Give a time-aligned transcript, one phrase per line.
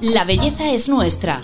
[0.00, 1.40] La belleza es nuestra.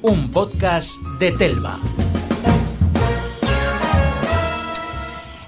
[0.00, 1.78] Un podcast de Telva.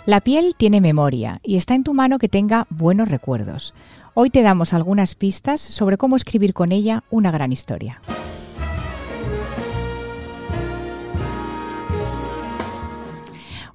[0.05, 3.73] La piel tiene memoria y está en tu mano que tenga buenos recuerdos.
[4.13, 8.03] Hoy te damos algunas pistas sobre cómo escribir con ella una gran historia.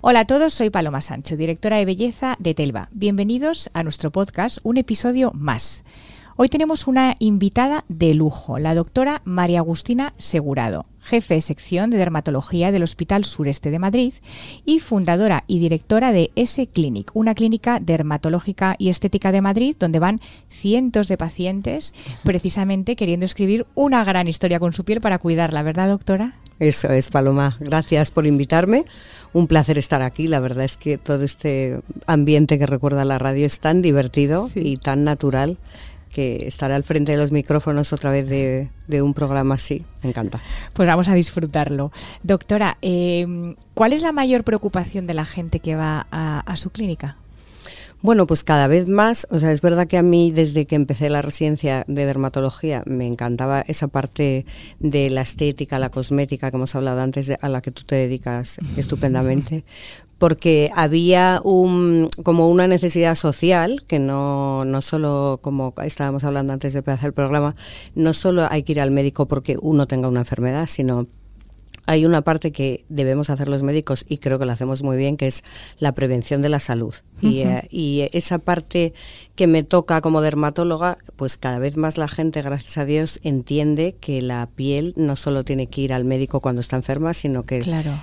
[0.02, 2.88] Hola a todos, soy Paloma Sancho, directora de belleza de Telva.
[2.94, 5.84] Bienvenidos a nuestro podcast, un episodio más.
[6.38, 11.98] Hoy tenemos una invitada de lujo, la doctora María Agustina Segurado, jefe de sección de
[11.98, 14.13] dermatología del Hospital Sureste de Madrid
[14.66, 19.99] y fundadora y directora de S Clinic, una clínica dermatológica y estética de Madrid donde
[19.99, 21.93] van cientos de pacientes
[22.23, 26.35] precisamente queriendo escribir una gran historia con su piel para cuidarla, ¿verdad, doctora?
[26.59, 27.57] Eso es, Paloma.
[27.62, 28.84] Gracias por invitarme.
[29.31, 30.27] Un placer estar aquí.
[30.27, 34.76] La verdad es que todo este ambiente que recuerda la radio es tan divertido y
[34.76, 35.57] tan natural
[36.10, 39.85] que estar al frente de los micrófonos otra vez de, un programa así.
[40.04, 40.41] Me encanta.
[40.74, 41.91] Pues vamos a disfrutarlo.
[42.24, 47.18] Doctora, eh, ¿cuál es la mayor preocupación de la gente que va a, su clínica?
[48.02, 51.10] Bueno, pues cada vez más, o sea, es verdad que a mí desde que empecé
[51.10, 54.46] la residencia de dermatología me encantaba esa parte
[54.80, 58.57] de la estética, la cosmética que hemos hablado antes, a la que tú te dedicas
[58.77, 59.65] estupendamente,
[60.20, 66.73] porque había un, como una necesidad social, que no, no solo, como estábamos hablando antes
[66.73, 67.56] de empezar el programa,
[67.95, 71.07] no solo hay que ir al médico porque uno tenga una enfermedad, sino
[71.85, 75.17] hay una parte que debemos hacer los médicos y creo que lo hacemos muy bien,
[75.17, 75.44] que es
[75.79, 76.94] la prevención de la salud.
[77.22, 78.94] y, eh, y, esa parte
[79.35, 83.95] que me toca como dermatóloga, pues cada vez más la gente, gracias a Dios, entiende
[84.00, 87.62] que la piel no solo tiene que ir al médico cuando está enferma, sino que
[87.62, 87.94] claro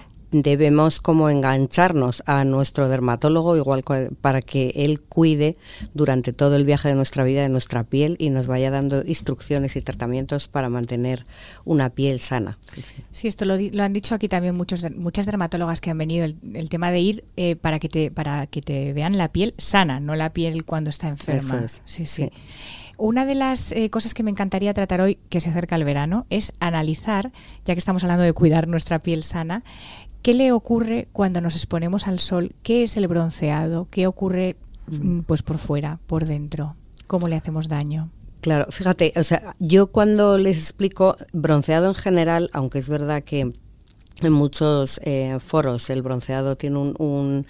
[0.42, 3.84] debemos como engancharnos a nuestro dermatólogo igual
[4.20, 5.56] para que él cuide
[5.94, 9.76] durante todo el viaje de nuestra vida de nuestra piel y nos vaya dando instrucciones
[9.76, 11.26] y tratamientos para mantener
[11.64, 12.58] una piel sana.
[13.12, 16.90] Sí, esto lo, han dicho aquí también muchos, muchas dermatólogas que han venido, el, tema
[16.90, 20.32] de ir eh, para, que te, para que te vean la piel sana, no la
[20.32, 21.66] piel cuando está enferma.
[21.84, 22.06] sí.
[22.06, 22.30] sí.
[22.98, 26.24] Una de las eh, cosas que me encantaría tratar hoy, que se acerca el verano,
[26.30, 27.30] es analizar,
[27.66, 29.64] ya que estamos hablando de cuidar nuestra piel sana,
[30.26, 32.50] ¿Qué le ocurre cuando nos exponemos al sol?
[32.64, 33.86] ¿Qué es el bronceado?
[33.92, 34.56] ¿Qué ocurre
[34.88, 36.74] mm, pues por fuera, por dentro?
[37.06, 38.10] ¿Cómo le hacemos daño?
[38.40, 43.52] Claro, fíjate, o sea, yo cuando les explico bronceado en general, aunque es verdad que
[44.20, 47.46] en muchos eh, foros el bronceado tiene un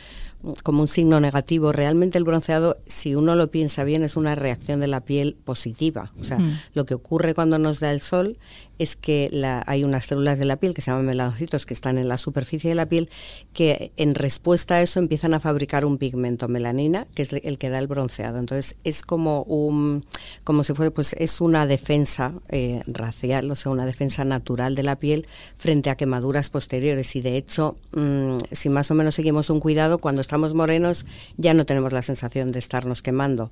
[0.63, 1.73] como un signo negativo.
[1.73, 6.13] Realmente el bronceado, si uno lo piensa bien, es una reacción de la piel positiva.
[6.21, 6.39] O sea,
[6.75, 8.39] lo que ocurre cuando nos da el sol
[8.79, 11.99] es que la, hay unas células de la piel que se llaman melanocitos que están
[11.99, 13.09] en la superficie de la piel
[13.53, 17.71] que en respuesta a eso empiezan a fabricar un pigmento melanina que es el que
[17.71, 18.39] da el bronceado.
[18.39, 20.05] Entonces es como un
[20.45, 24.83] como si fuera pues es una defensa eh, racial, o sea, una defensa natural de
[24.83, 25.27] la piel
[25.57, 29.99] frente a quemaduras posteriores y de hecho mm, si más o menos seguimos un cuidado
[29.99, 31.07] cuando estamos morenos
[31.37, 33.51] ya no tenemos la sensación de estarnos quemando.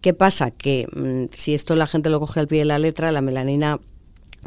[0.00, 0.50] ¿Qué pasa?
[0.50, 3.80] Que mm, si esto la gente lo coge al pie de la letra, la melanina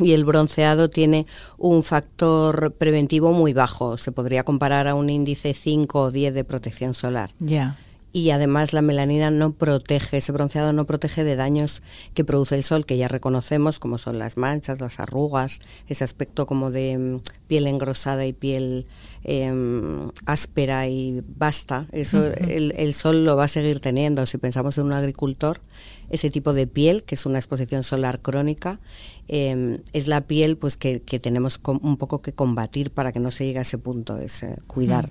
[0.01, 1.25] y el bronceado tiene
[1.57, 3.97] un factor preventivo muy bajo.
[3.97, 7.31] Se podría comparar a un índice 5 o 10 de protección solar.
[7.39, 7.77] Ya
[8.11, 11.83] y además la melanina no protege, ese bronceado no protege de daños
[12.13, 16.47] que produce el sol, que ya reconocemos como son las manchas, las arrugas, ese aspecto
[16.47, 18.87] como de mm, piel engrosada y piel
[19.23, 21.87] em, áspera y basta.
[21.91, 24.25] Eso el, sol lo va a seguir teniendo.
[24.25, 25.61] Si pensamos en un agricultor,
[26.09, 28.79] ese tipo de piel, que es una exposición solar crónica,
[29.27, 33.45] em, es la piel pues que, tenemos un poco que combatir para que no se
[33.45, 35.09] llegue a ese punto, es cuidar.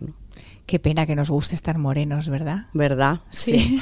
[0.68, 2.66] Qué pena que nos guste estar morenos, ¿verdad?
[2.74, 3.20] ¿Verdad?
[3.30, 3.80] Sí.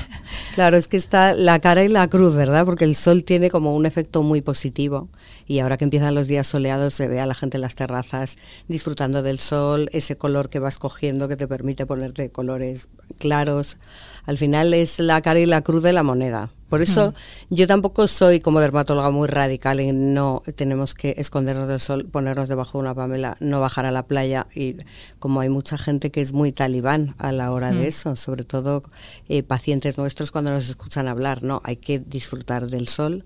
[0.55, 2.65] claro, es que está la cara y la cruz, ¿verdad?
[2.65, 5.09] Porque el sol tiene como un efecto muy positivo
[5.49, 8.37] y ahora que empiezan los días soleados se ve a la gente en las terrazas
[8.69, 13.79] disfrutando del sol, ese color que vas cogiendo que te permite ponerte colores claros.
[14.25, 16.51] Al final es la cara y la cruz de la moneda.
[16.69, 17.55] Por eso mm.
[17.55, 22.49] yo tampoco soy como dermatóloga muy radical en no tenemos que escondernos del sol, ponernos
[22.49, 24.77] debajo de una pamela, no bajar a la playa y
[25.21, 27.89] como hay mucha gente que es muy talibán a la hora de mm.
[27.89, 28.83] eso, sobre todo
[29.29, 33.25] eh, pacientes nuestros cuando nos escuchan hablar, no, hay que disfrutar del sol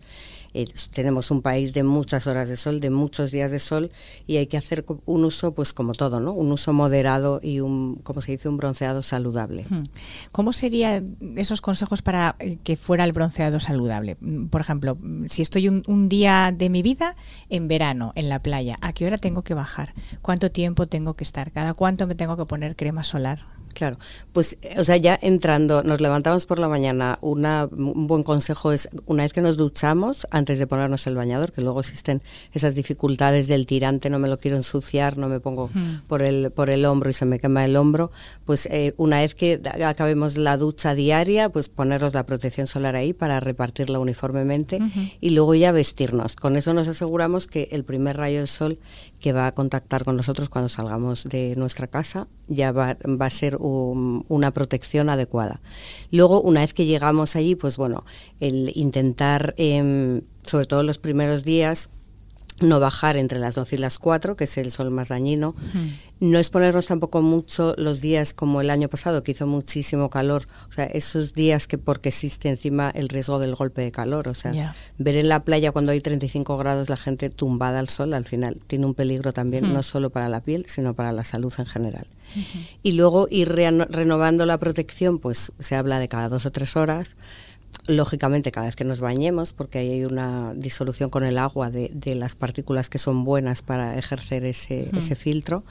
[0.55, 3.91] eh, tenemos un país de muchas horas de sol, de muchos días de sol
[4.27, 6.33] y hay que hacer un uso, pues como todo, ¿no?
[6.33, 9.67] Un uso moderado y un, como se dice, un bronceado saludable.
[10.33, 14.17] ¿Cómo serían esos consejos para eh, que fuera el bronceado saludable?
[14.21, 17.15] Mm, por ejemplo, si estoy un, día de mi vida
[17.51, 19.95] en verano en la playa, ¿a qué hora tengo que bajar?
[20.23, 21.53] ¿Cuánto tiempo tengo que estar?
[21.53, 23.60] ¿Cada cuánto me tengo que poner crema solar?
[23.75, 23.97] Claro,
[24.33, 28.89] pues, o sea, ya entrando, nos levantamos por la mañana, una, un buen consejo es,
[29.07, 32.23] una vez que nos duchamos, antes de ponernos el bañador, que luego existen
[32.53, 35.71] esas dificultades del tirante, no me lo quiero ensuciar, no me pongo
[36.09, 38.11] por, el, por el hombro y se me quema el hombro,
[38.45, 43.13] pues eh, una vez que acabemos la ducha diaria, pues ponernos la protección solar ahí
[43.13, 44.81] para repartirla uniformemente
[45.21, 46.37] y luego ya vestirnos.
[46.37, 48.79] Con eso nos aseguramos que el primer rayo del sol
[49.21, 53.31] que va a contactar con nosotros cuando salgamos de nuestra casa ya va, va a
[53.31, 55.61] ser una protección adecuada.
[56.11, 58.05] Luego, una vez que llegamos allí, pues bueno,
[58.41, 61.91] el intentar, em, sobre todo los primeros días,
[62.61, 65.55] no bajar entre las 12 y las 4, que es el sol más dañino.
[66.21, 70.47] No exponernos tampoco mucho los días como el año pasado, que hizo muchísimo calor.
[70.71, 74.29] O sea, esos días que porque existe encima el riesgo del golpe de calor.
[74.29, 78.15] O sea, ver en la playa cuando hay 35 grados la gente tumbada al sol,
[78.15, 81.53] al final tiene un peligro también, no solo para la piel, sino para la salud
[81.59, 82.07] en general.
[82.83, 87.17] Y luego ir renovando la protección, pues se habla de cada dos o tres horas
[87.87, 91.91] lógicamente cada vez que nos bañemos, porque ahí hay una disolución con el agua de,
[92.15, 95.65] las partículas que son buenas para ejercer ese, ese filtro,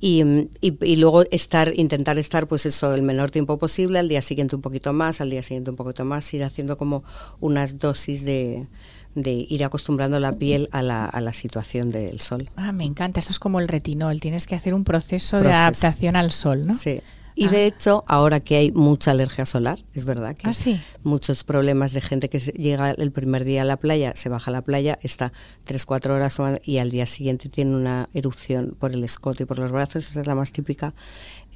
[0.00, 0.22] y,
[0.60, 4.62] y, luego estar, intentar estar pues eso el menor tiempo posible, al día siguiente un
[4.62, 7.02] poquito más, al día siguiente un poquito más, ir haciendo como
[7.40, 8.66] unas dosis de,
[9.14, 12.50] de ir acostumbrando la piel a la, a la, situación del sol.
[12.56, 16.16] Ah, me encanta, eso es como el retinol, tienes que hacer un proceso, de adaptación
[16.16, 16.76] al sol, ¿no?
[16.76, 17.00] Sí.
[17.38, 17.66] Y de ah.
[17.66, 22.28] hecho, ahora que hay mucha alergia solar, es verdad que ah, muchos problemas de gente
[22.28, 25.32] que llega el primer día a la playa, se baja a la playa, está
[25.68, 29.70] 3-4 horas y al día siguiente tiene una erupción por el escote y por los
[29.70, 30.94] brazos, esa es la más típica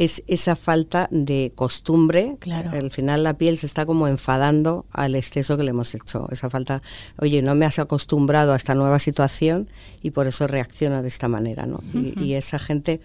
[0.05, 2.37] es esa falta de costumbre.
[2.41, 2.71] Claro.
[2.71, 6.27] Al final la piel se está como enfadando al exceso que le hemos hecho.
[6.33, 6.83] Esa falta,
[7.19, 9.69] oye, no me has acostumbrado a esta nueva situación
[10.03, 11.81] y por eso reacciona de esta manera, ¿no?
[11.95, 13.01] y, esa gente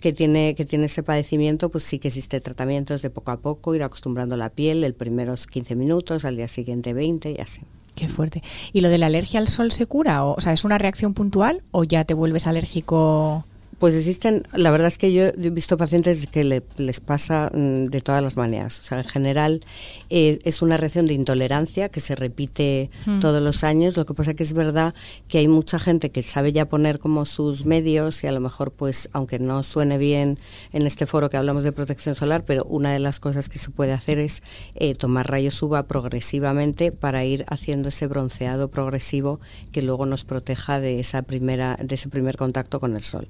[0.00, 3.74] que tiene, que tiene ese padecimiento, pues sí que existe tratamientos de poco a poco,
[3.74, 7.62] ir acostumbrando la piel, el primeros 15 minutos, al día siguiente 20 y así.
[7.94, 8.42] Qué fuerte.
[8.72, 10.24] ¿Y lo de la alergia al sol se cura?
[10.24, 13.44] O, o sea, ¿es una reacción puntual o ya te vuelves alérgico?
[13.78, 18.00] Pues existen, la verdad es que yo he visto pacientes que les pasa mm, de
[18.00, 18.78] todas las maneras.
[18.78, 19.64] O sea, en general
[20.08, 23.20] eh, es una reacción de intolerancia que se repite hmm.
[23.20, 23.96] todos los años.
[23.96, 24.94] Lo que pasa que es verdad
[25.26, 28.70] que hay mucha gente que sabe ya poner como sus medios y a lo mejor,
[28.72, 30.38] pues, aunque no suene bien
[30.72, 33.70] en este foro que hablamos de protección solar, pero una de las cosas que se
[33.70, 34.42] puede hacer es
[34.74, 39.40] eh, tomar rayos UVA progresivamente para ir haciendo ese bronceado progresivo
[39.72, 43.26] que luego nos proteja de esa primera, de ese primer contacto con el sol.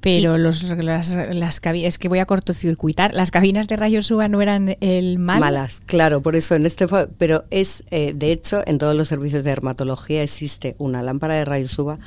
[0.00, 4.28] Pero los, las, las cabinas, es que voy a cortocircuitar, las cabinas de rayos UVA
[4.28, 5.40] no eran el mal.
[5.40, 6.86] Malas, claro, por eso en este
[7.18, 11.44] pero es, eh, de hecho, en todos los servicios de dermatología existe una lámpara de
[11.44, 11.98] rayos UVA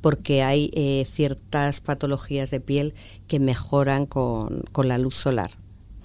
[0.00, 2.94] porque hay eh, ciertas patologías de piel
[3.26, 5.50] que mejoran con, con la luz solar.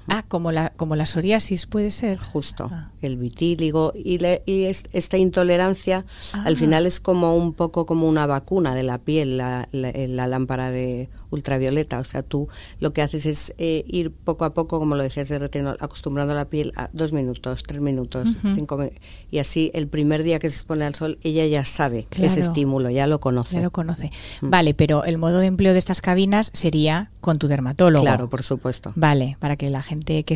[0.07, 2.19] Ah, como la, como la psoriasis puede ser.
[2.19, 2.91] Justo, ah.
[3.01, 6.57] el vitíligo y, y esta intolerancia al ah.
[6.57, 11.09] final es como un poco como una vacuna de la piel, la, la, lámpara de
[11.35, 11.99] ultravioleta.
[11.99, 12.47] O sea, tú
[12.79, 16.33] lo que haces es eh, ir poco a poco, como lo decías de retinol, acostumbrando
[16.33, 18.99] la piel a dos minutos, tres minutos, cinco minutos.
[19.29, 22.89] Y así el primer día que se expone al sol, ella ya sabe ese estímulo,
[22.89, 23.55] ya lo conoce.
[23.55, 24.11] Ya lo conoce.
[24.41, 24.49] Mm.
[24.49, 28.03] Vale, pero el modo de empleo de estas cabinas sería con tu dermatólogo.
[28.03, 28.93] Claro, por supuesto.
[28.95, 30.35] Vale, para que la gente que,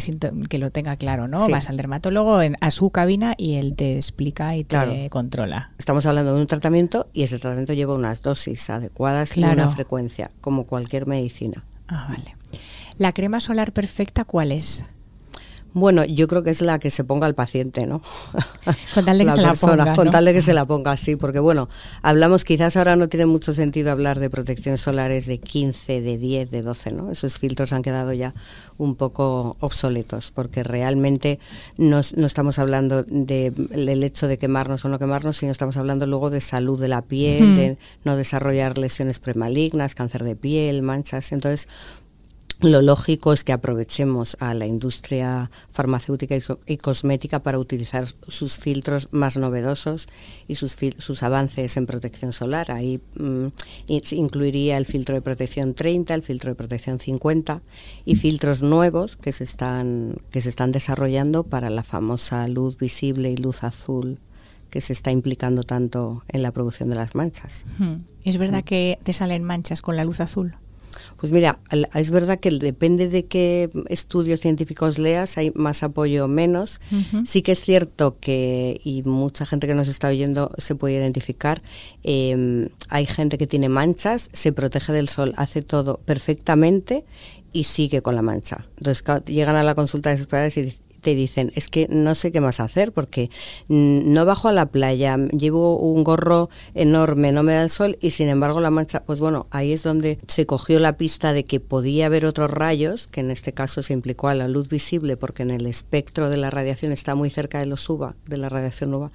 [0.49, 1.47] que lo tenga claro, ¿no?
[1.49, 5.71] Vas al dermatólogo a su cabina y él te explica y te controla.
[5.77, 10.29] Estamos hablando de un tratamiento y ese tratamiento lleva unas dosis adecuadas y una frecuencia,
[10.41, 11.63] como cualquier medicina.
[11.87, 12.35] Ah, vale.
[12.97, 14.85] ¿La crema solar perfecta cuál es?
[15.73, 18.01] Bueno, yo creo que es la que se ponga el paciente, ¿no?
[18.93, 19.95] Con tal de que se la ponga.
[19.95, 21.69] Con tal de que se la ponga, sí, porque bueno,
[22.01, 26.51] hablamos, quizás ahora no tiene mucho sentido hablar de protecciones solares de 15, de 10,
[26.51, 27.11] de 12, ¿no?
[27.11, 28.31] Esos filtros han quedado ya
[28.77, 31.39] un poco obsoletos, porque realmente
[31.77, 36.29] no, estamos hablando de, del hecho de quemarnos o no quemarnos, sino estamos hablando luego
[36.29, 41.31] de salud de la piel, de no desarrollar lesiones premalignas, cáncer de piel, manchas.
[41.31, 41.67] Entonces,
[42.61, 46.35] lo lógico es que aprovechemos a la industria farmacéutica
[46.65, 50.07] y, cosmética para utilizar sus filtros más novedosos
[50.47, 52.71] y sus, sus avances en protección solar.
[52.71, 53.47] Ahí mm,
[53.87, 57.61] incluiría el filtro de protección 30, el filtro de protección 50
[58.03, 63.31] y filtros nuevos que se están, que se están desarrollando para la famosa luz visible
[63.31, 64.19] y luz azul
[64.69, 67.65] que se está implicando tanto en la producción de las manchas.
[68.23, 70.55] ¿Es verdad que te salen manchas con la luz azul?
[71.17, 71.59] Pues mira,
[71.93, 76.79] es verdad que depende de qué estudios científicos leas, hay más apoyo o menos.
[77.25, 81.61] Sí que es cierto que, y mucha gente que nos está oyendo se puede identificar,
[82.03, 87.03] em, hay gente que tiene manchas, se protege del sol, hace todo perfectamente
[87.51, 88.65] y sigue con la mancha.
[88.77, 92.59] Entonces llegan a la consulta desesperadas y te dicen, es que no sé qué más
[92.59, 93.29] hacer porque
[93.67, 98.11] no bajo a la playa, llevo un gorro enorme, no me da el sol y
[98.11, 101.59] sin embargo la mancha, pues bueno, ahí es donde se cogió la pista de que
[101.59, 105.43] podía haber otros rayos, que en este caso se implicó a la luz visible porque
[105.43, 108.93] en el espectro de la radiación está muy cerca de los UVA, de la radiación
[108.93, 109.11] UVA,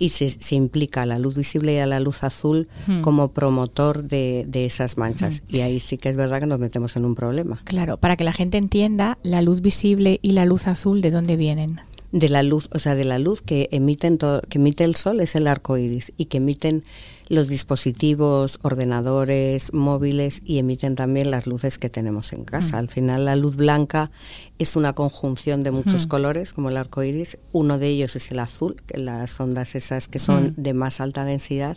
[0.00, 3.02] y se, implica a la luz visible y a la luz azul hmm.
[3.02, 5.42] como promotor de, esas manchas.
[5.42, 5.56] Hmm.
[5.56, 7.60] Y ahí sí que es verdad que nos metemos en un problema.
[7.64, 11.36] Claro, para que la gente entienda, la luz visible y la luz azul, ¿de dónde
[11.36, 11.82] vienen?
[12.12, 15.36] De la luz, o sea, de la luz que emiten que emite el sol es
[15.36, 16.84] el arco iris y que emiten
[17.28, 22.76] los dispositivos, ordenadores, móviles y emiten también las luces que tenemos en casa.
[22.76, 22.80] Mm.
[22.80, 24.10] Al final la luz blanca
[24.58, 26.08] es una conjunción de muchos mm.
[26.08, 27.38] colores, como el arco iris.
[27.52, 30.62] Uno de ellos es el azul, que las ondas esas que son mm.
[30.62, 31.76] de más alta densidad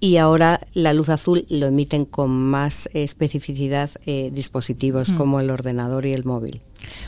[0.00, 6.06] y ahora la luz azul lo emiten con más especificidad eh, dispositivos como el ordenador
[6.06, 6.60] y el móvil.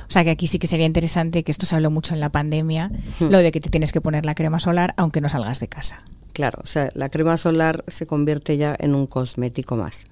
[0.08, 2.30] O sea que aquí sí que sería interesante, que esto se habló mucho en la
[2.30, 2.90] pandemia,
[3.20, 6.02] lo de que te tienes que poner la crema solar aunque no salgas de casa.
[6.32, 10.06] Claro, o sea, la crema solar se convierte ya en un cosmético más.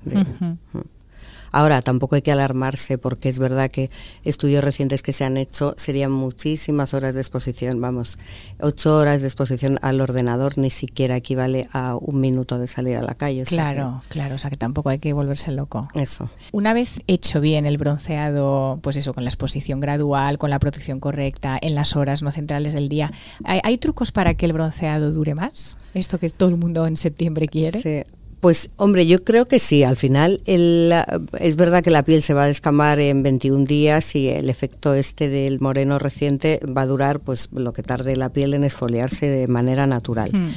[1.57, 3.89] Ahora, tampoco hay que alarmarse porque es verdad que
[4.25, 8.19] estudios recientes que se han hecho serían muchísimas horas de exposición, vamos,
[8.61, 13.03] ocho horas de exposición al ordenador ni siquiera equivale a un minuto de salir a
[13.03, 13.45] la calle.
[13.45, 15.89] Claro, claro, o sea que tampoco hay que volverse loco.
[15.95, 16.29] Eso.
[16.53, 21.01] Una vez hecho bien el bronceado, pues eso, con la exposición gradual, con la protección
[21.01, 23.13] correcta, en las horas no centrales del día,
[23.45, 25.79] ¿hay, hay trucos para que el bronceado dure más?
[25.95, 27.81] Esto que todo el mundo en septiembre quiere.
[27.81, 28.16] Sí.
[28.41, 29.83] Pues hombre, yo creo que sí.
[29.83, 34.29] Al final es verdad que la piel se va a descamar en 21 días y
[34.29, 38.55] el efecto este del moreno reciente va a durar pues lo que tarde la piel
[38.55, 40.31] en esfoliarse de manera natural.
[40.33, 40.51] Hmm.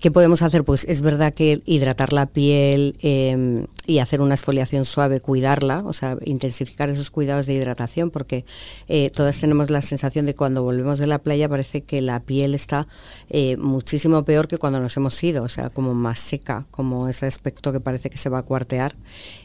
[0.00, 0.62] ¿Qué podemos hacer?
[0.62, 5.92] Pues es verdad que hidratar la piel em, y hacer una exfoliación suave, cuidarla, o
[5.92, 8.44] sea, intensificar esos cuidados de hidratación, porque
[8.86, 12.54] eh, todas tenemos la sensación de cuando volvemos de la playa parece que la piel
[12.54, 12.86] está
[13.28, 17.26] eh, muchísimo peor que cuando nos hemos ido, o sea, como más seca, como ese
[17.26, 18.94] aspecto que parece que se va a cuartear.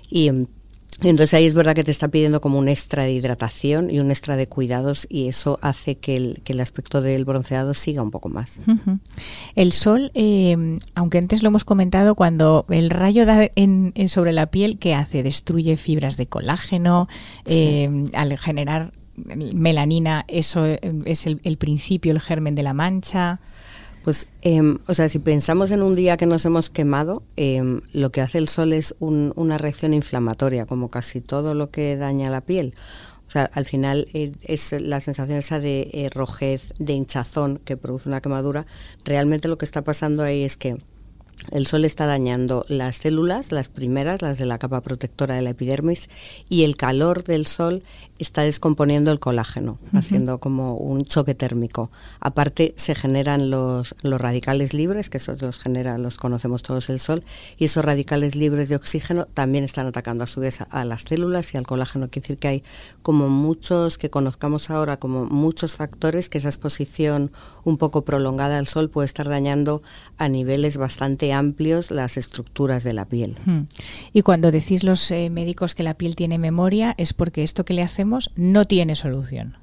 [0.07, 0.45] Y em,
[1.09, 4.11] entonces ahí es verdad que te está pidiendo como un extra de hidratación y un
[4.11, 8.11] extra de cuidados y eso hace que el, que el aspecto del bronceado siga un
[8.11, 8.59] poco más.
[9.55, 14.47] El sol, eh, aunque antes lo hemos comentado, cuando el rayo da en, sobre la
[14.47, 15.23] piel, ¿qué hace?
[15.23, 17.07] Destruye fibras de colágeno,
[17.45, 23.39] eh, al generar melanina, eso es el, el principio, el germen de la mancha.
[24.03, 28.11] Pues, em, o sea, si pensamos en un día que nos hemos quemado, em, lo
[28.11, 32.41] que hace el sol es una reacción inflamatoria, como casi todo lo que daña la
[32.41, 32.73] piel.
[33.27, 37.77] O sea, al final eh, es la sensación esa de eh, rojez, de hinchazón que
[37.77, 38.65] produce una quemadura.
[39.05, 40.77] Realmente lo que está pasando ahí es que
[41.51, 45.51] el sol está dañando las células, las primeras, las de la capa protectora de la
[45.51, 46.09] epidermis,
[46.49, 47.83] y el calor del sol
[48.19, 51.91] está descomponiendo el colágeno, haciendo como un choque térmico.
[52.19, 56.99] Aparte, se generan los, los radicales libres, que esos los genera, los conocemos todos el
[56.99, 57.23] sol,
[57.57, 61.53] y esos radicales libres de oxígeno también están atacando a su vez a, las células
[61.53, 62.09] y al colágeno.
[62.09, 62.63] Quiere decir que hay
[63.01, 67.31] como muchos que conozcamos ahora, como muchos factores que esa exposición
[67.63, 69.81] un poco prolongada al sol puede estar dañando
[70.17, 73.35] a niveles bastante amplios las estructuras de la piel.
[74.13, 77.73] Y cuando decís los eh, médicos que la piel tiene memoria, es porque esto que
[77.73, 79.57] le hacemos no tiene solución.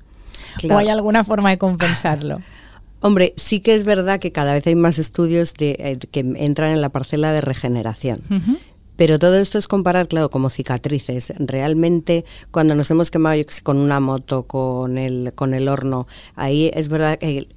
[0.68, 2.38] ¿O hay alguna forma de compensarlo?
[3.02, 6.72] Hombre, sí que es verdad que cada vez hay más estudios de, eh, que entran
[6.72, 8.20] en la parcela de regeneración.
[9.00, 11.33] Pero todo esto es comparar, claro, como cicatrices.
[11.38, 16.90] Realmente, cuando nos hemos quemado con una moto, con el, con el horno, ahí es
[16.90, 17.49] verdad que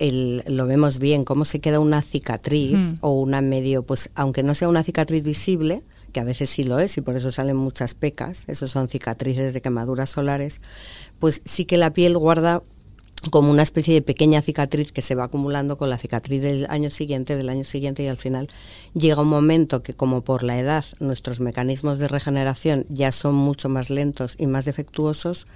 [0.48, 4.70] lo vemos bien, cómo se queda una cicatriz o una medio, pues aunque no sea
[4.70, 5.84] una cicatriz visible,
[6.14, 9.54] que a veces sí lo es y por eso salen muchas pecas, esos son cicatrices
[9.54, 10.62] de quemaduras solares,
[11.20, 12.64] pues sí que la piel guarda
[13.30, 16.90] como una especie de pequeña cicatriz que se va acumulando con la cicatriz del año
[16.90, 18.50] siguiente, del año siguiente y al final
[18.94, 23.70] llega un momento que como por la edad nuestros mecanismos de regeneración ya son mucho
[23.70, 25.48] más lentos y más defectuosos,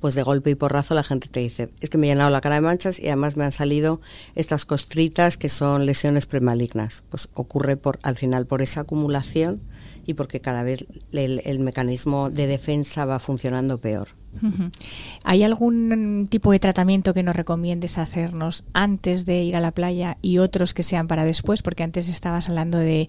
[0.00, 2.40] pues de golpe y porrazo la gente te dice, es que me he llenado la
[2.40, 4.00] cara de manchas y además me han salido
[4.34, 7.04] estas costritas que son lesiones premalignas.
[7.08, 9.62] Pues ocurre por al final por esa acumulación
[10.04, 14.08] y porque cada vez el, el mecanismo de defensa va funcionando peor.
[15.24, 20.18] ¿Hay algún tipo de tratamiento que nos recomiendes hacernos antes de ir a la playa
[20.22, 21.62] y otros que sean para después?
[21.62, 23.08] Porque antes estabas hablando de,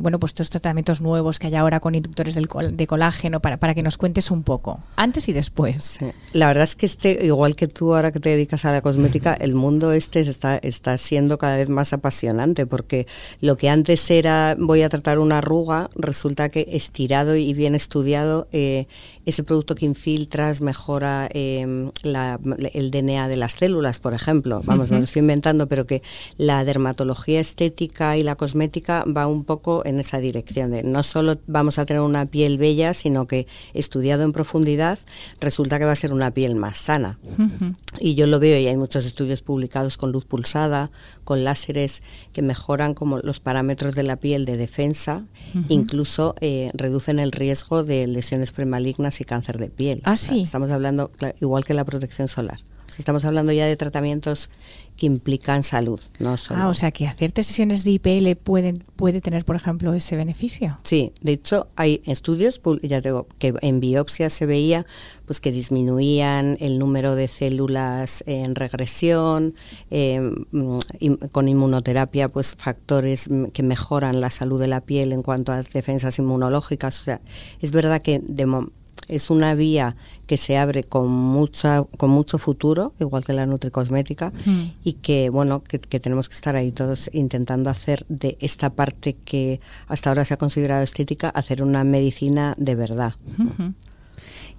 [0.00, 3.82] bueno, pues estos tratamientos nuevos que hay ahora con inductores de colágeno, para, para que
[3.82, 5.98] nos cuentes un poco, antes y después.
[6.32, 9.34] La verdad es que este, igual que tú ahora que te dedicas a la cosmética,
[9.34, 13.06] el mundo este está, está siendo cada vez más apasionante porque
[13.40, 18.48] lo que antes era voy a tratar una arruga, resulta que estirado y bien estudiado,
[18.52, 18.86] eh,
[19.26, 24.62] ese producto que infiltras mejora em, el DNA de las células, por ejemplo.
[24.64, 26.02] Vamos, no lo estoy inventando, pero que
[26.38, 31.38] la dermatología estética y la cosmética va un poco en esa dirección de no solo
[31.48, 34.98] vamos a tener una piel bella, sino que estudiado en profundidad
[35.40, 37.18] resulta que va a ser una piel más sana.
[37.98, 40.90] Y yo lo veo y hay muchos estudios publicados con luz pulsada,
[41.24, 42.02] con láseres
[42.32, 45.24] que mejoran como los parámetros de la piel de defensa,
[45.68, 50.00] incluso eh, reducen el riesgo de lesiones premalignas y cáncer de piel.
[50.04, 50.42] Ah, sí.
[50.42, 52.60] estamos hablando, igual que la protección solar.
[52.98, 54.48] Estamos hablando ya de tratamientos
[54.96, 56.60] que implican salud, no solo.
[56.60, 60.78] Ah, o sea que hacer sesiones de IPL pueden, puede tener, por ejemplo, ese beneficio.
[60.84, 64.86] Sí, de hecho hay estudios, ya digo, que en biopsia se veía
[65.26, 69.54] pues que disminuían el número de células en regresión,
[69.90, 70.46] em,
[71.32, 76.18] con inmunoterapia, pues factores que mejoran la salud de la piel en cuanto a defensas
[76.18, 77.00] inmunológicas.
[77.00, 77.20] O sea,
[77.60, 78.46] es verdad que de
[79.08, 79.96] es una vía
[80.26, 84.64] que se abre con mucha con mucho futuro igual que la nutricosmética mm.
[84.84, 89.60] y que bueno que, tenemos que estar ahí todos intentando hacer de esta parte que
[89.86, 93.14] hasta ahora se ha considerado estética hacer una medicina de verdad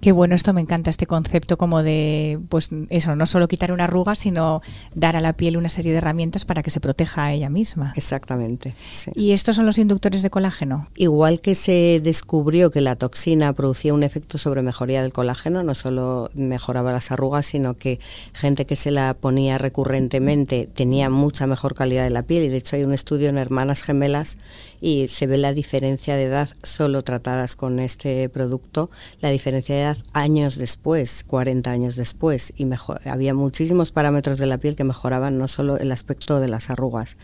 [0.00, 3.84] Qué bueno, esto me encanta, este concepto como de, pues eso, no solo quitar una
[3.84, 4.62] arruga, sino
[4.94, 7.92] dar a la piel una serie de herramientas para que se proteja a ella misma.
[7.96, 8.74] Exactamente.
[9.16, 10.86] ¿Y estos son los inductores de colágeno?
[10.96, 15.74] Igual que se descubrió que la toxina producía un efecto sobre mejoría del colágeno, no
[15.74, 17.98] solo mejoraba las arrugas, sino que
[18.32, 22.44] gente que se la ponía recurrentemente tenía mucha mejor calidad de la piel.
[22.44, 24.38] Y de hecho hay un estudio en hermanas gemelas
[24.80, 29.82] y se ve la diferencia de edad solo tratadas con este producto, la diferencia de
[29.82, 34.84] edad años después, 40 años después, y mejor, había muchísimos parámetros de la piel que
[34.84, 37.16] mejoraban no solo el aspecto de las arrugas,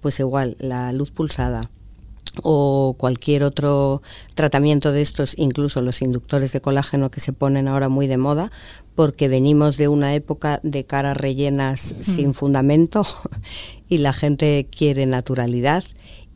[0.00, 1.60] pues igual la luz pulsada,
[2.42, 4.02] o cualquier otro
[4.34, 8.50] tratamiento de estos, incluso los inductores de colágeno que se ponen ahora muy de moda,
[8.94, 13.04] porque venimos de una época de caras rellenas sin fundamento
[13.88, 15.84] y la gente quiere naturalidad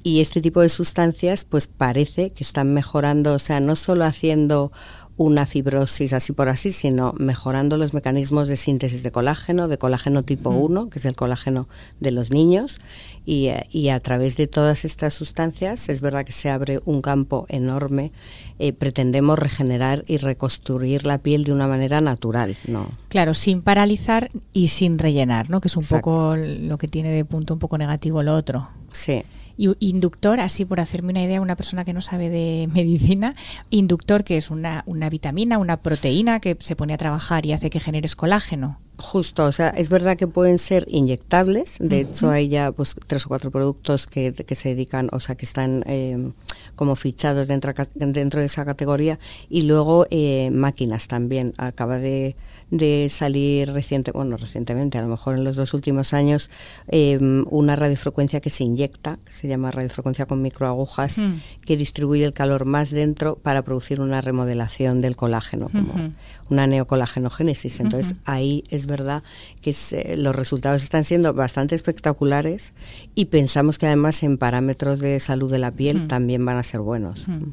[0.07, 4.71] y este tipo de sustancias pues parece que están mejorando, o sea, no solo haciendo
[5.17, 10.23] una fibrosis así por así, sino mejorando los mecanismos de síntesis de colágeno, de colágeno
[10.23, 11.67] tipo 1, que es el colágeno
[11.99, 12.79] de los niños,
[13.25, 17.45] y, y, a través de todas estas sustancias es verdad que se abre un campo
[17.49, 18.13] enorme.
[18.61, 22.93] Eh, pretendemos regenerar y reconstruir la piel de una manera natural, ¿no?
[23.09, 25.61] Claro, sin paralizar y sin rellenar, ¿no?
[25.61, 28.69] Que es un poco lo que tiene de punto un poco negativo lo otro.
[28.93, 29.25] Sí.
[29.57, 33.35] Inductor, así por hacerme una idea, una persona que no sabe de medicina,
[33.71, 37.71] inductor que es una, una vitamina, una proteína que se pone a trabajar y hace
[37.71, 38.79] que generes colágeno.
[38.99, 43.27] Justo, o sea, es verdad que pueden ser inyectables, de hecho hay ya pues tres
[43.27, 46.33] o cuatro productos que, que se dedican, o sea, que están eh,
[46.77, 49.19] como fichados dentro, dentro de esa categoría
[49.51, 51.53] y luego eh, máquinas también.
[51.59, 52.37] Acaba de
[52.71, 56.51] de salir reciente, bueno, recientemente, a lo mejor en los dos últimos años,
[56.89, 61.35] em, una radiofrecuencia que se inyecta, que se llama radiofrecuencia con microagujas, mm.
[61.65, 66.13] que distribuye el calor más dentro para producir una remodelación del colágeno, como
[66.51, 67.79] una neocolágenogénesis.
[67.81, 69.23] Entonces ahí es verdad
[69.61, 72.73] que eh, los resultados están siendo bastante espectaculares
[73.15, 76.09] y pensamos que además en parámetros de salud de la piel mm.
[76.09, 77.29] también van a ser buenos.
[77.29, 77.53] Mm.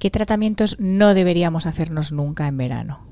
[0.00, 3.09] ¿Qué tratamientos no deberíamos hacernos nunca en verano?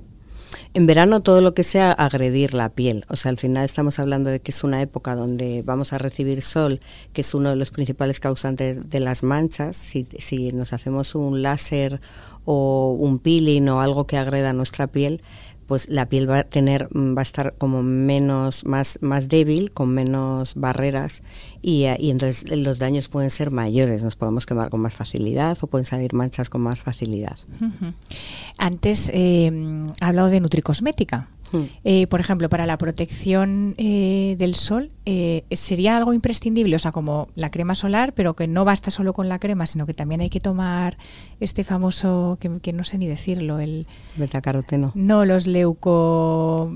[0.78, 4.30] En verano todo lo que sea agredir la piel, o sea, al final estamos hablando
[4.30, 6.78] de que es una época donde vamos a recibir sol,
[7.12, 9.76] que es uno de los principales causantes de las manchas.
[9.76, 12.00] Si, si nos hacemos un láser
[12.44, 15.20] o un peeling o algo que agreda nuestra piel,
[15.68, 19.70] pues la piel va a tener mm, va a estar como menos más más débil
[19.70, 21.22] con menos barreras
[21.62, 25.56] y, eh, y, entonces los daños pueden ser mayores nos podemos quemar con más facilidad
[25.60, 27.36] o pueden salir manchas con más facilidad.
[28.56, 29.52] Antes eh,
[30.00, 31.64] he hablado de nutricosmética Hmm.
[31.84, 36.76] Eh, por ejemplo, para la protección eh, del sol, eh, ¿sería algo imprescindible?
[36.76, 39.86] O sea, como la crema solar, pero que no basta solo con la crema, sino
[39.86, 40.98] que también hay que tomar
[41.40, 43.86] este famoso, que, no sé ni decirlo, el...
[44.16, 44.92] Betacaroteno.
[44.94, 46.72] No, los leuco...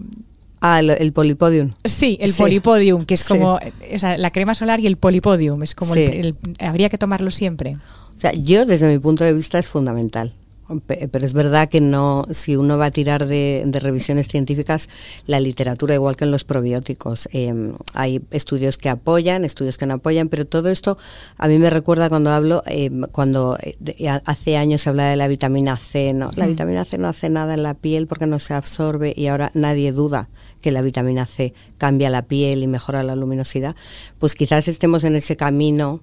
[0.64, 1.72] Ah, el, polipodium.
[1.84, 5.74] Sí, el polipodium, que es como o sea, la crema solar y el polipodium, es
[5.74, 7.78] como el, habría que tomarlo siempre.
[8.14, 10.32] O sea, yo desde mi punto de vista es fundamental.
[10.80, 14.88] Pero es verdad que no, si uno va a tirar de, revisiones científicas,
[15.26, 19.94] la literatura, igual que en los probióticos, em, hay estudios que apoyan, estudios que no
[19.94, 20.98] apoyan, pero todo esto
[21.38, 25.28] a mí me recuerda cuando hablo, em, cuando eh, hace años se hablaba de la
[25.28, 26.30] vitamina C, ¿no?
[26.36, 26.48] La mm.
[26.48, 29.92] vitamina C no hace nada en la piel porque no se absorbe y ahora nadie
[29.92, 30.28] duda
[30.60, 33.74] que la vitamina C cambia la piel y mejora la luminosidad,
[34.18, 36.00] pues quizás estemos en ese camino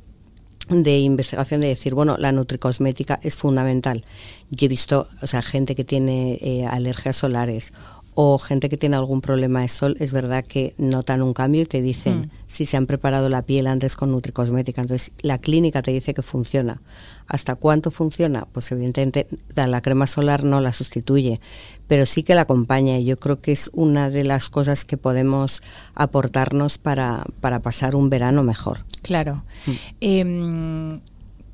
[0.69, 4.03] de investigación de decir, bueno, la nutricosmética es fundamental.
[4.51, 7.73] Yo he visto, o sea, gente que tiene eh, alergias solares
[8.21, 11.65] o gente que tiene algún problema de sol, es verdad que notan un cambio y
[11.65, 12.29] te dicen mm.
[12.47, 14.81] si se han preparado la piel antes con nutricosmética.
[14.81, 16.81] Entonces, la clínica te dice que funciona.
[17.27, 18.45] ¿Hasta cuánto funciona?
[18.51, 21.39] Pues evidentemente la crema solar no la sustituye,
[21.87, 24.97] pero sí que la acompaña y yo creo que es una de las cosas que
[24.97, 25.63] podemos
[25.95, 28.79] aportarnos para, para pasar un verano mejor.
[29.01, 29.43] Claro.
[29.65, 29.71] Mm.
[30.01, 30.99] Em,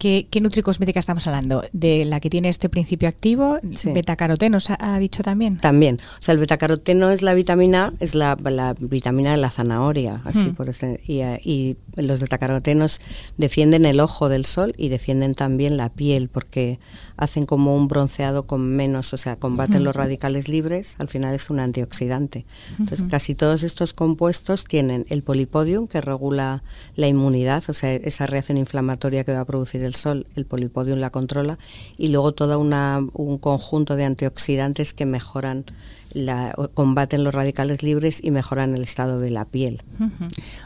[0.06, 1.64] ¿Qué, ¿Qué, nutricosmética estamos hablando?
[1.74, 3.58] ¿De la que tiene este principio activo?
[3.86, 5.58] ¿Betacaroteno ha, ha dicho también?
[5.58, 6.00] También.
[6.20, 8.36] O sea, el betacaroteno es la vitamina, es la,
[8.80, 10.54] vitamina de la zanahoria, así mm.
[10.54, 13.02] por este, y, y, los betacarotenos
[13.38, 16.78] defienden el ojo del sol y defienden también la piel, porque
[17.18, 21.50] hacen como un bronceado con menos, o sea, combaten los radicales libres, al final es
[21.50, 22.46] un antioxidante.
[22.78, 26.64] Entonces, casi todos estos compuestos tienen el polipodium, que regula
[26.96, 31.00] la inmunidad, o sea, esa reacción inflamatoria que va a producir el sol, el polipodium
[31.00, 31.58] la controla,
[31.98, 35.66] y luego todo un conjunto de antioxidantes que mejoran
[36.12, 39.82] la, combaten los radicales libres y mejoran el estado de la piel.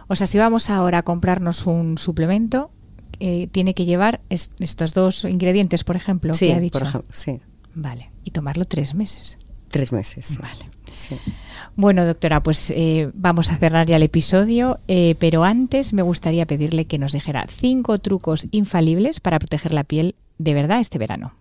[0.07, 2.71] O sea, si vamos ahora a comprarnos un suplemento,
[3.19, 6.79] eh, tiene que llevar estos dos ingredientes, por ejemplo, sí, que ha dicho.
[6.79, 7.41] Por ejemplo, sí.
[7.75, 8.11] Vale.
[8.23, 9.37] Y tomarlo tres meses.
[9.69, 10.37] Tres meses.
[10.39, 10.69] Vale.
[11.81, 16.45] Bueno, doctora, pues eh, vamos a cerrar ya el episodio, eh, pero antes me gustaría
[16.45, 21.31] pedirle que nos dijera cinco trucos infalibles para proteger la piel de verdad este verano.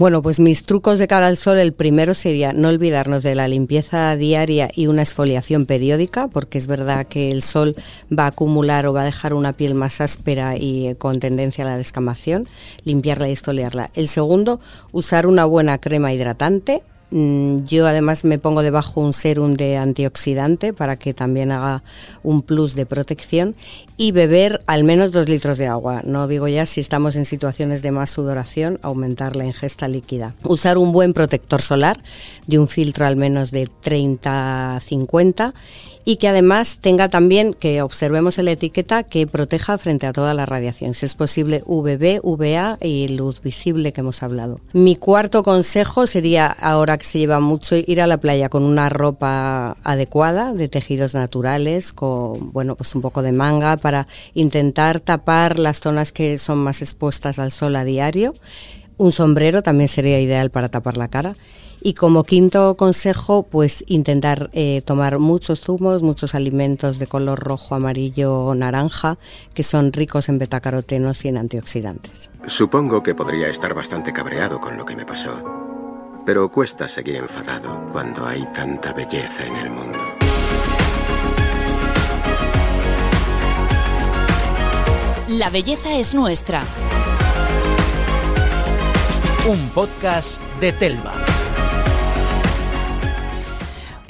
[0.00, 3.48] Bueno, pues mis trucos de cara al sol, el primero sería no olvidarnos de la
[3.48, 7.76] limpieza diaria y una exfoliación periódica, porque es verdad que el sol
[8.10, 11.68] va a acumular o va a dejar una piel más áspera y con tendencia a
[11.68, 12.48] la descamación,
[12.82, 13.90] limpiarla y exfoliarla.
[13.92, 14.58] El segundo,
[14.90, 20.96] usar una buena crema hidratante, yo además me pongo debajo un serum de antioxidante para
[20.96, 21.82] que también haga
[22.22, 23.56] un plus de protección
[23.96, 26.02] y beber al menos dos litros de agua.
[26.04, 30.34] No digo ya si estamos en situaciones de más sudoración, aumentar la ingesta líquida.
[30.44, 32.00] Usar un buen protector solar
[32.46, 35.52] de un filtro al menos de 30-50
[36.04, 40.34] y que además tenga también, que observemos en la etiqueta, que proteja frente a toda
[40.34, 44.60] la radiación, si es posible UVB, UVA y luz visible que hemos hablado.
[44.72, 48.90] Mi cuarto consejo sería, ahora que se lleva mucho, ir a la playa con una
[48.90, 55.58] ropa adecuada, de tejidos naturales, con bueno, pues un poco de manga, para intentar tapar
[55.58, 58.34] las zonas que son más expuestas al sol a diario.
[58.98, 61.34] Un sombrero también sería ideal para tapar la cara
[61.82, 67.74] y como quinto consejo, pues intentar eh, tomar muchos zumos, muchos alimentos de color rojo,
[67.74, 69.16] amarillo o naranja,
[69.54, 72.30] que son ricos en betacarotenos y en antioxidantes.
[72.46, 75.59] Supongo que podría estar bastante cabreado con lo que me pasó.
[76.30, 79.98] Pero cuesta seguir enfadado cuando hay tanta belleza en el mundo.
[85.26, 86.62] La belleza es nuestra.
[89.48, 91.14] Un podcast de Telva.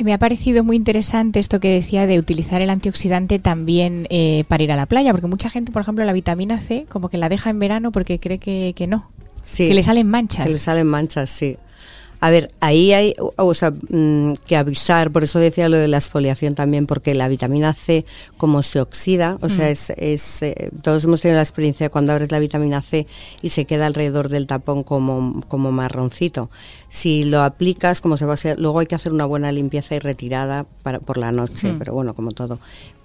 [0.04, 4.62] Me ha parecido muy interesante esto que decía de utilizar el antioxidante también eh, para
[4.62, 7.30] ir a la playa, porque mucha gente, por ejemplo, la vitamina C como que la
[7.30, 9.11] deja en verano porque cree que, que no,
[9.56, 10.44] que le salen manchas.
[10.44, 11.56] Que le salen manchas, sí.
[12.20, 15.96] A ver, ahí hay o sea, mm, que avisar, por eso decía lo de la
[15.96, 18.04] exfoliación también, porque la vitamina C,
[18.37, 19.94] como se oxida, o sea, mm.
[19.96, 23.06] es, eh, todos hemos tenido la experiencia de cuando abres la vitamina C
[23.40, 26.50] y se queda alrededor del tapón como, como marroncito.
[26.90, 29.94] Si lo aplicas, como se va a hacer, luego hay que hacer una buena limpieza
[29.94, 31.78] y retirada para, por la noche, mm.
[31.78, 32.59] pero bueno, como todo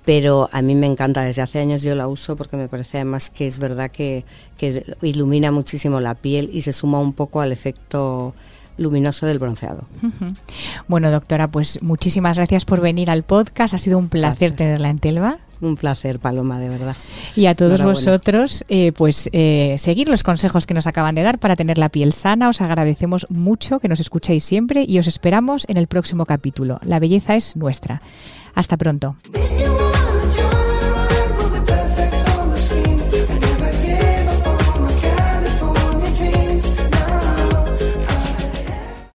[0.05, 3.31] pero a mí me encanta, desde hace años yo la uso porque me parece además
[3.31, 4.23] que es verdad que,
[4.55, 8.35] que ilumina muchísimo la piel y se suma un poco al efecto
[8.77, 9.85] luminoso del bronceado.
[10.87, 13.73] Bueno, doctora, pues muchísimas gracias por venir al podcast.
[13.73, 15.37] Ha sido un placer tenerla en Telva.
[15.61, 16.95] Un placer, Paloma, de verdad.
[17.35, 21.39] Y a todos vosotros, eh, pues eh, seguir los consejos que nos acaban de dar
[21.39, 22.49] para tener la piel sana.
[22.49, 26.79] Os agradecemos mucho que nos escuchéis siempre y os esperamos en el próximo capítulo.
[26.83, 28.01] La belleza es nuestra.
[28.53, 29.15] Hasta pronto.